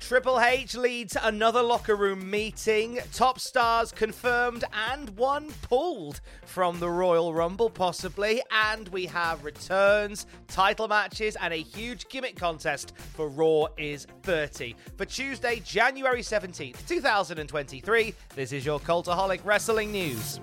[0.00, 2.98] Triple H leads another locker room meeting.
[3.12, 8.42] Top stars confirmed and one pulled from the Royal Rumble, possibly.
[8.50, 14.74] And we have returns, title matches, and a huge gimmick contest for Raw is 30.
[14.96, 20.40] For Tuesday, January 17th, 2023, this is your Cultaholic Wrestling News.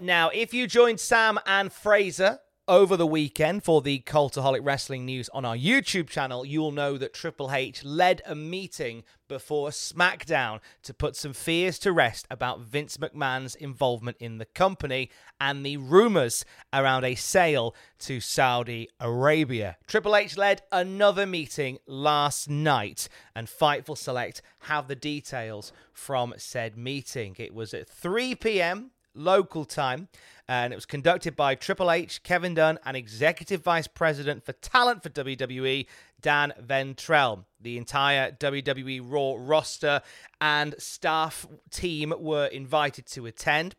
[0.00, 2.38] Now, if you joined Sam and Fraser
[2.72, 7.12] over the weekend for the Cultaholic Wrestling News on our YouTube channel, you'll know that
[7.12, 12.96] Triple H led a meeting before SmackDown to put some fears to rest about Vince
[12.96, 19.76] McMahon's involvement in the company and the rumors around a sale to Saudi Arabia.
[19.86, 26.78] Triple H led another meeting last night, and Fightful Select have the details from said
[26.78, 27.36] meeting.
[27.38, 28.92] It was at 3 p.m.
[29.14, 30.08] local time
[30.48, 35.02] and it was conducted by Triple H, Kevin Dunn, and Executive Vice President for Talent
[35.02, 35.86] for WWE,
[36.20, 37.44] Dan Ventrelle.
[37.60, 40.02] The entire WWE Raw roster
[40.40, 43.76] and staff team were invited to attend.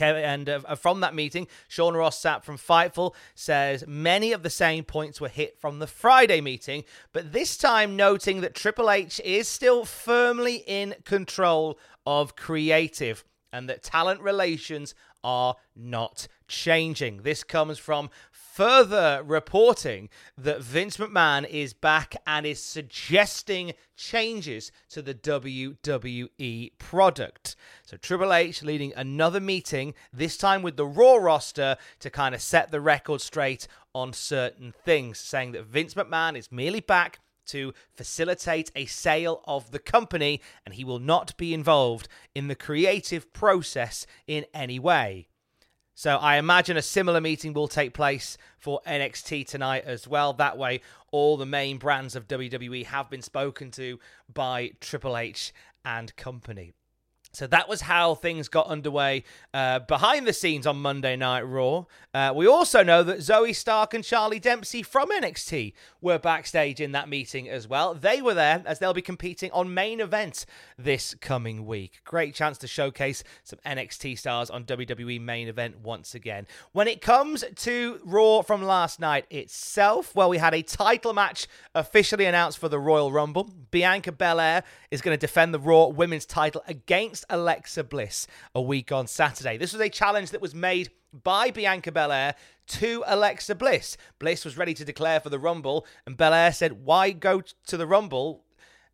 [0.00, 4.84] And uh, from that meeting, Sean Ross Sapp from Fightful says many of the same
[4.84, 9.48] points were hit from the Friday meeting, but this time noting that Triple H is
[9.48, 14.94] still firmly in control of creative and that talent relations
[15.24, 17.22] are not changing.
[17.22, 25.02] This comes from further reporting that Vince McMahon is back and is suggesting changes to
[25.02, 27.56] the WWE product.
[27.84, 32.40] So Triple H leading another meeting, this time with the Raw roster, to kind of
[32.40, 37.74] set the record straight on certain things, saying that Vince McMahon is merely back to
[37.92, 43.32] facilitate a sale of the company and he will not be involved in the creative
[43.32, 45.28] process in any way.
[45.94, 50.32] So I imagine a similar meeting will take place for NXT tonight as well.
[50.32, 53.98] That way, all the main brands of WWE have been spoken to
[54.32, 55.52] by Triple H
[55.84, 56.72] and company.
[57.32, 61.84] So that was how things got underway uh, behind the scenes on Monday Night Raw.
[62.14, 66.92] Uh, we also know that Zoey Stark and Charlie Dempsey from NXT were backstage in
[66.92, 67.94] that meeting as well.
[67.94, 70.46] They were there as they'll be competing on main event
[70.78, 72.00] this coming week.
[72.04, 76.46] Great chance to showcase some NXT stars on WWE main event once again.
[76.72, 81.46] When it comes to Raw from last night itself, well, we had a title match
[81.74, 83.50] officially announced for the Royal Rumble.
[83.70, 88.92] Bianca Belair is going to defend the Raw Women's title against Alexa Bliss a week
[88.92, 89.56] on Saturday.
[89.56, 92.34] This was a challenge that was made by Bianca Belair
[92.66, 93.96] to Alexa Bliss.
[94.18, 97.86] Bliss was ready to declare for the Rumble, and Belair said, Why go to the
[97.86, 98.44] Rumble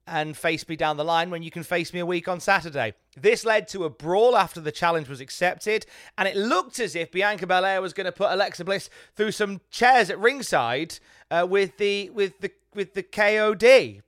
[0.06, 2.94] and face me down the line when you can face me a week on Saturday?
[3.16, 5.86] This led to a brawl after the challenge was accepted,
[6.16, 9.60] and it looked as if Bianca Belair was going to put Alexa Bliss through some
[9.70, 10.98] chairs at ringside
[11.30, 14.02] uh, with the with the with the KOD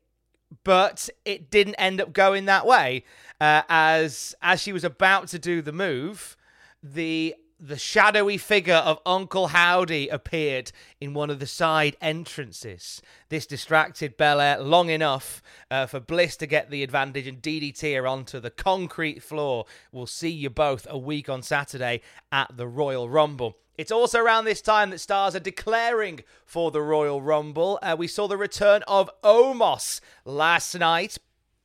[0.65, 3.05] but it didn't end up going that way.
[3.41, 6.37] Uh, as as she was about to do the move,
[6.83, 13.01] the the shadowy figure of Uncle Howdy appeared in one of the side entrances.
[13.31, 18.07] This distracted Belair long enough uh, for Bliss to get the advantage and DDT her
[18.07, 19.65] onto the concrete floor.
[19.91, 23.57] We'll see you both a week on Saturday at the Royal Rumble.
[23.79, 27.79] It's also around this time that stars are declaring for the Royal Rumble.
[27.83, 31.19] Uh, we saw the return of Omos last night.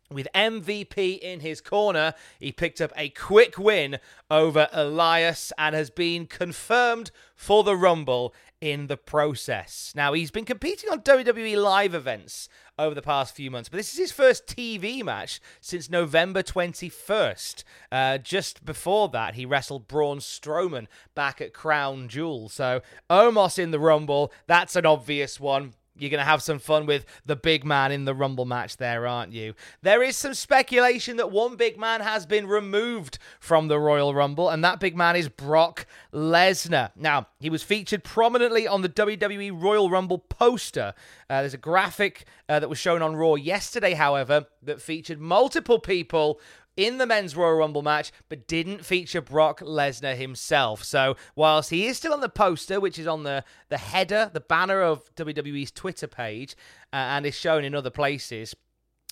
[0.10, 3.98] With MVP in his corner, he picked up a quick win
[4.30, 9.92] over Elias and has been confirmed for the Rumble in the process.
[9.96, 12.48] Now, he's been competing on WWE live events
[12.78, 17.64] over the past few months, but this is his first TV match since November 21st.
[17.92, 20.86] Uh, just before that, he wrestled Braun Strowman
[21.16, 22.50] back at Crown Jewel.
[22.50, 25.74] So, Omos in the Rumble, that's an obvious one.
[26.02, 29.06] You're going to have some fun with the big man in the Rumble match there,
[29.06, 29.54] aren't you?
[29.84, 34.50] There is some speculation that one big man has been removed from the Royal Rumble,
[34.50, 36.90] and that big man is Brock Lesnar.
[36.96, 40.96] Now, he was featured prominently on the WWE Royal Rumble poster.
[41.30, 45.78] Uh, there's a graphic uh, that was shown on Raw yesterday, however, that featured multiple
[45.78, 46.42] people
[46.78, 50.84] in the men's Royal Rumble match, but didn't feature Brock Lesnar himself.
[50.84, 54.40] So, whilst he is still on the poster, which is on the, the header, the
[54.40, 56.56] banner of WWE's Twitter page,
[56.94, 58.56] uh, and is shown in other places,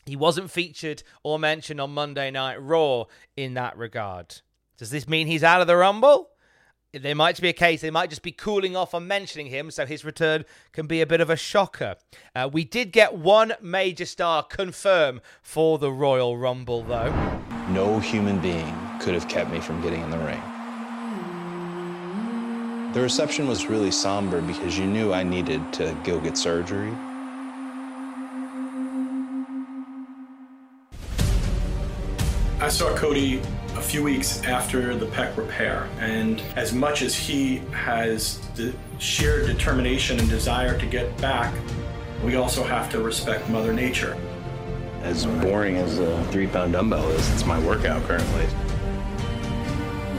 [0.06, 4.42] he wasn't featured or mentioned on Monday Night Raw in that regard.
[4.78, 6.30] Does this mean he's out of the Rumble?
[6.94, 9.86] there might be a case they might just be cooling off on mentioning him, so
[9.86, 11.96] his return can be a bit of a shocker.
[12.36, 17.49] Uh, we did get one major star confirm for the Royal Rumble, though.
[17.70, 20.42] No human being could have kept me from getting in the ring.
[22.94, 26.92] The reception was really somber because you knew I needed to go get surgery.
[32.60, 33.40] I saw Cody
[33.76, 39.46] a few weeks after the pec repair, and as much as he has the sheer
[39.46, 41.54] determination and desire to get back,
[42.24, 44.18] we also have to respect Mother Nature.
[45.04, 48.46] As boring as a three pound dumbbell is, it's my workout currently.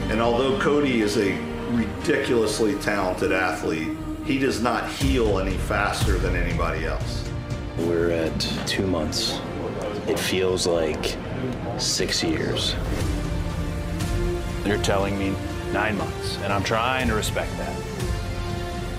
[0.09, 1.37] And although Cody is a
[1.69, 3.95] ridiculously talented athlete,
[4.25, 7.29] he does not heal any faster than anybody else.
[7.77, 9.39] We're at two months.
[10.07, 11.15] It feels like
[11.77, 12.75] six years.
[14.65, 15.35] You're telling me
[15.71, 17.75] nine months, and I'm trying to respect that.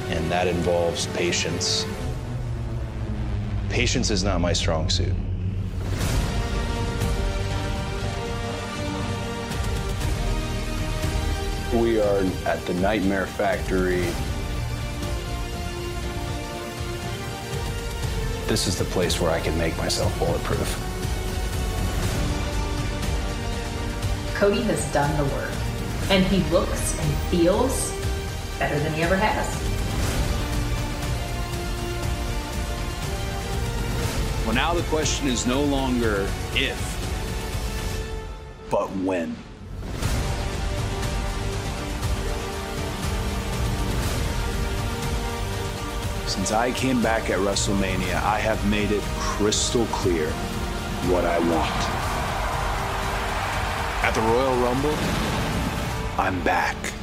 [0.09, 1.87] And that involves patience.
[3.69, 5.15] Patience is not my strong suit.
[11.73, 14.05] We are at the Nightmare Factory.
[18.47, 20.69] This is the place where I can make myself bulletproof.
[24.35, 25.51] Cody has done the work,
[26.11, 27.91] and he looks and feels
[28.59, 29.49] better than he ever has.
[34.45, 36.77] Well, now the question is no longer if,
[38.71, 39.35] but when.
[46.33, 50.31] Since I came back at WrestleMania, I have made it crystal clear
[51.13, 51.81] what I want.
[54.03, 54.97] At the Royal Rumble,
[56.19, 57.02] I'm back.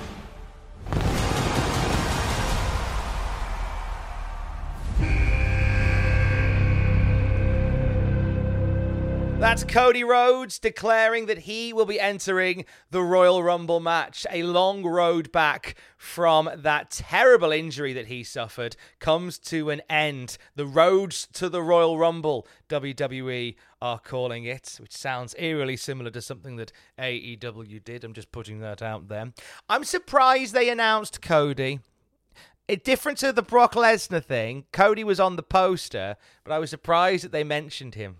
[9.59, 14.25] That's Cody Rhodes declaring that he will be entering the Royal Rumble match.
[14.31, 20.37] A long road back from that terrible injury that he suffered comes to an end.
[20.55, 26.21] The roads to the Royal Rumble, WWE are calling it, which sounds eerily similar to
[26.21, 28.05] something that AEW did.
[28.05, 29.33] I'm just putting that out there.
[29.67, 31.81] I'm surprised they announced Cody.
[32.69, 34.67] It different to the Brock Lesnar thing.
[34.71, 36.15] Cody was on the poster,
[36.45, 38.19] but I was surprised that they mentioned him.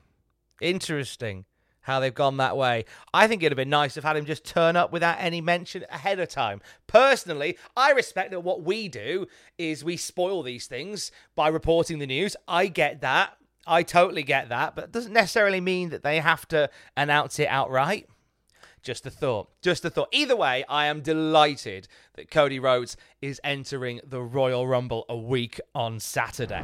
[0.62, 1.46] Interesting
[1.82, 2.86] how they've gone that way.
[3.14, 5.86] I think it'd have been nice have had him just turn up without any mention
[5.90, 6.62] ahead of time.
[6.88, 9.28] Personally, I respect that what we do
[9.58, 12.36] is we spoil these things by reporting the news.
[12.48, 13.36] I get that.
[13.66, 17.48] I totally get that, but it doesn't necessarily mean that they have to announce it
[17.48, 18.08] outright.
[18.82, 19.50] Just a thought.
[19.62, 20.10] Just a thought.
[20.12, 25.60] Either way, I am delighted that Cody Rhodes is entering the Royal Rumble a week
[25.76, 26.64] on Saturday.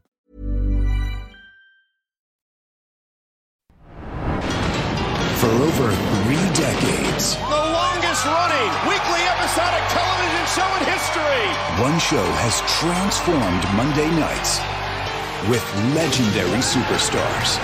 [5.41, 5.89] For over
[6.21, 11.45] three decades, The longest running weekly episodic television show in history.
[11.81, 14.61] one show has transformed Monday nights
[15.49, 15.65] with
[15.97, 17.57] legendary superstars,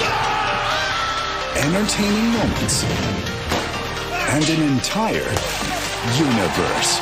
[1.53, 2.81] entertaining moments,
[4.33, 5.29] and an entire
[6.17, 6.97] universe.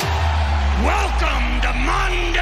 [0.84, 2.35] Welcome to Monday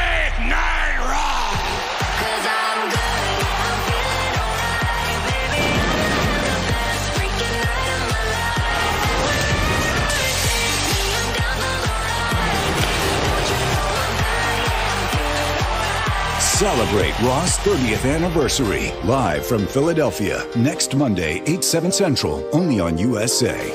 [16.84, 23.70] Celebrate Raw's 30th anniversary live from Philadelphia next Monday, 8, 7 Central, only on USA.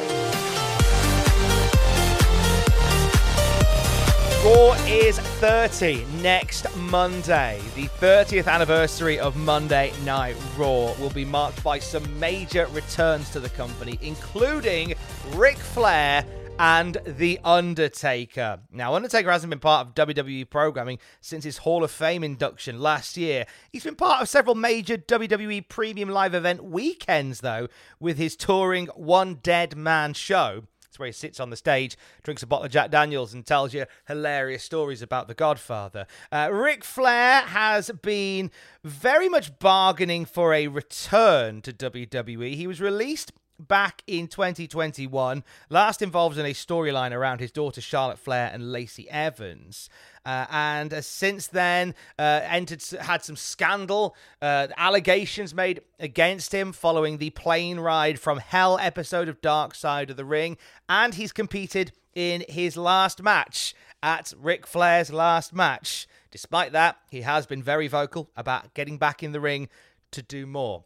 [4.46, 7.60] Raw is 30 next Monday.
[7.74, 13.40] The 30th anniversary of Monday Night Raw will be marked by some major returns to
[13.40, 14.94] the company, including
[15.34, 16.24] Ric Flair
[16.60, 18.60] and The Undertaker.
[18.70, 23.16] Now, Undertaker hasn't been part of WWE programming since his Hall of Fame induction last
[23.16, 23.46] year.
[23.72, 28.88] He's been part of several major WWE premium live event weekends, though, with his touring
[28.88, 30.64] One Dead Man show.
[30.90, 33.74] It's where he sits on the stage, drinks a bottle of Jack Daniels, and tells
[33.74, 36.08] you hilarious stories about The Godfather.
[36.30, 38.52] Uh, Ric Flair has been
[38.84, 42.56] very much bargaining for a return to WWE.
[42.56, 48.20] He was released back in 2021, last involved in a storyline around his daughter Charlotte
[48.20, 49.90] Flair and Lacey Evans.
[50.26, 56.72] Uh, and uh, since then, uh, entered had some scandal uh, allegations made against him
[56.72, 61.32] following the plane ride from Hell episode of Dark Side of the Ring, and he's
[61.32, 66.08] competed in his last match at Ric Flair's last match.
[66.32, 69.68] Despite that, he has been very vocal about getting back in the ring
[70.12, 70.84] to do more.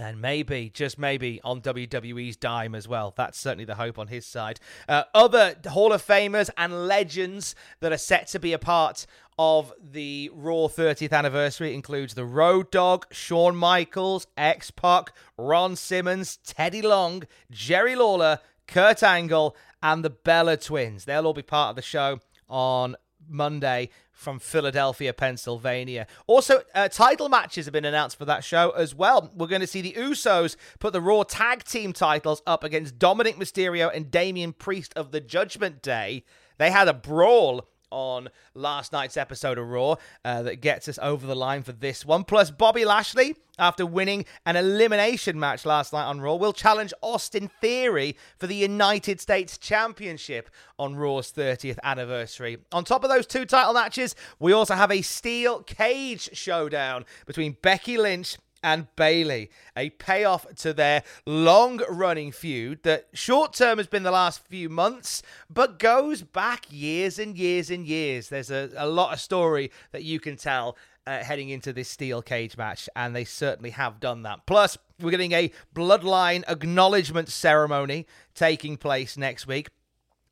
[0.00, 3.12] And maybe, just maybe, on WWE's dime as well.
[3.16, 4.58] That's certainly the hope on his side.
[4.88, 9.06] Uh, other Hall of Famers and legends that are set to be a part
[9.38, 16.38] of the Raw 30th anniversary includes the Road Dog, Shawn Michaels, X Pac, Ron Simmons,
[16.44, 21.04] Teddy Long, Jerry Lawler, Kurt Angle, and the Bella Twins.
[21.04, 22.96] They'll all be part of the show on
[23.28, 26.06] Monday from Philadelphia, Pennsylvania.
[26.26, 29.30] Also, uh, title matches have been announced for that show as well.
[29.34, 33.36] We're going to see the Usos put the Raw Tag Team titles up against Dominik
[33.36, 36.24] Mysterio and Damian Priest of the Judgment Day.
[36.58, 41.26] They had a brawl on last night's episode of Raw uh, that gets us over
[41.26, 42.24] the line for this one.
[42.24, 47.50] Plus, Bobby Lashley, after winning an elimination match last night on Raw, will challenge Austin
[47.60, 52.58] Theory for the United States Championship on Raw's 30th anniversary.
[52.72, 57.56] On top of those two title matches, we also have a steel cage showdown between
[57.62, 63.86] Becky Lynch and Bayley, a payoff to their long running feud that short term has
[63.86, 68.28] been the last few months, but goes back years and years and years.
[68.28, 70.76] There's a, a lot of story that you can tell
[71.06, 74.46] uh, heading into this steel cage match, and they certainly have done that.
[74.46, 79.70] Plus, we're getting a bloodline acknowledgement ceremony taking place next week.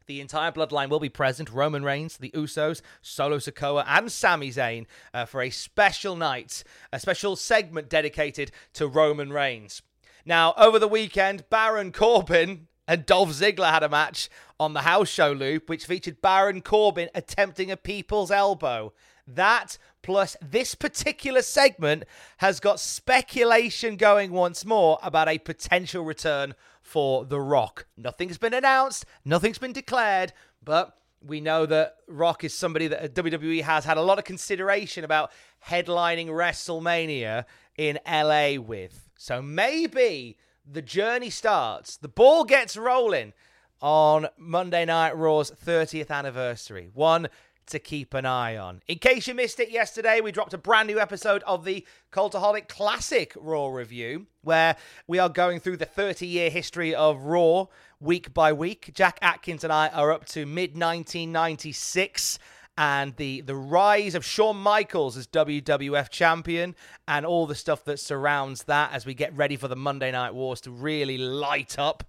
[0.08, 4.86] The entire bloodline will be present Roman Reigns, the Usos, Solo Sikoa, and Sami Zayn
[5.12, 9.82] uh, for a special night, a special segment dedicated to Roman Reigns.
[10.24, 15.10] Now, over the weekend, Baron Corbin and Dolph Ziggler had a match on the house
[15.10, 18.94] show loop, which featured Baron Corbin attempting a people's elbow.
[19.34, 22.04] That plus this particular segment
[22.38, 27.86] has got speculation going once more about a potential return for The Rock.
[27.96, 30.32] Nothing's been announced, nothing's been declared,
[30.64, 34.24] but we know that Rock is somebody that uh, WWE has had a lot of
[34.24, 35.30] consideration about
[35.66, 37.44] headlining WrestleMania
[37.76, 39.10] in LA with.
[39.18, 43.32] So maybe the journey starts, the ball gets rolling
[43.80, 46.90] on Monday Night Raw's 30th anniversary.
[46.92, 47.28] One
[47.68, 48.82] to keep an eye on.
[48.88, 52.68] In case you missed it yesterday, we dropped a brand new episode of the Cultaholic
[52.68, 57.66] Classic Raw review, where we are going through the 30 year history of Raw
[58.00, 58.90] week by week.
[58.94, 62.38] Jack Atkins and I are up to mid 1996
[62.78, 66.76] and the the rise of Shawn Michaels as WWF champion
[67.08, 70.32] and all the stuff that surrounds that as we get ready for the Monday Night
[70.32, 72.04] Wars to really light up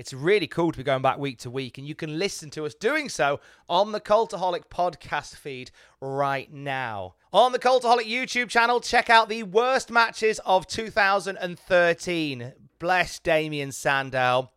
[0.00, 2.64] It's really cool to be going back week to week, and you can listen to
[2.64, 3.38] us doing so
[3.68, 7.16] on the Cultaholic podcast feed right now.
[7.34, 12.52] On the Cultaholic YouTube channel, check out the worst matches of 2013.
[12.78, 14.52] Bless Damien Sandow,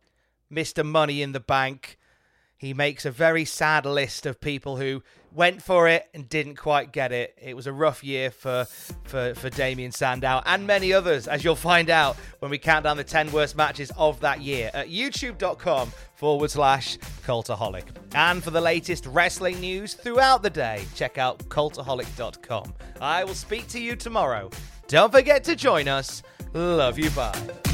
[0.50, 0.82] Mr.
[0.82, 1.98] Money in the Bank.
[2.64, 5.02] He makes a very sad list of people who
[5.32, 7.36] went for it and didn't quite get it.
[7.40, 8.64] It was a rough year for
[9.04, 12.96] for for Damien Sandow and many others, as you'll find out when we count down
[12.96, 17.84] the 10 worst matches of that year at youtube.com forward slash cultaholic.
[18.14, 22.72] And for the latest wrestling news throughout the day, check out cultaholic.com.
[23.00, 24.50] I will speak to you tomorrow.
[24.88, 26.22] Don't forget to join us.
[26.54, 27.73] Love you, bye.